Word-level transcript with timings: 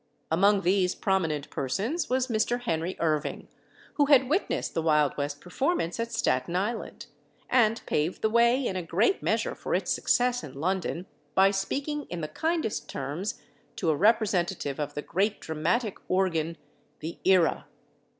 Among 0.31 0.61
these 0.61 0.95
prominent 0.95 1.51
persons 1.51 2.09
was 2.09 2.25
Mr. 2.25 2.61
Henry 2.61 2.95
Irving, 2.99 3.47
who 3.97 4.05
had 4.05 4.27
witnessed 4.29 4.73
the 4.73 4.81
Wild 4.81 5.15
West 5.15 5.39
performance 5.39 5.99
at 5.99 6.11
Staten 6.11 6.55
Island, 6.55 7.05
and 7.51 7.85
paved 7.85 8.23
the 8.23 8.29
way 8.31 8.65
in 8.65 8.75
a 8.75 8.81
great 8.81 9.21
measure 9.21 9.53
for 9.53 9.75
its 9.75 9.91
success 9.91 10.43
in 10.43 10.55
London 10.55 11.05
by 11.35 11.51
speaking 11.51 12.07
in 12.09 12.21
the 12.21 12.27
kindest 12.27 12.89
terms 12.89 13.43
to 13.75 13.91
a 13.91 13.95
representative 13.95 14.79
of 14.79 14.95
the 14.95 15.03
great 15.03 15.39
dramatic 15.39 15.97
organ, 16.09 16.57
The 17.01 17.19
Era. 17.23 17.67